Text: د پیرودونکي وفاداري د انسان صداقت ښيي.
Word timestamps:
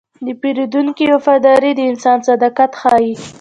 د 0.25 0.27
پیرودونکي 0.41 1.05
وفاداري 1.13 1.71
د 1.75 1.81
انسان 1.91 2.17
صداقت 2.29 2.71
ښيي. 2.81 3.13